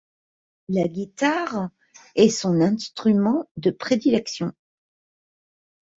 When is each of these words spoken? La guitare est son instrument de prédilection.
La 0.67 0.87
guitare 0.87 1.69
est 2.15 2.29
son 2.31 2.59
instrument 2.59 3.47
de 3.57 3.69
prédilection. 3.69 4.51